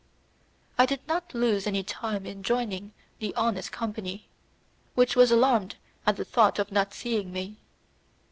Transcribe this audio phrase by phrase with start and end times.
[0.79, 4.27] I did not lose any time in joining the honest company,
[4.95, 5.75] which was alarmed
[6.07, 7.57] at the thought of not seeing me.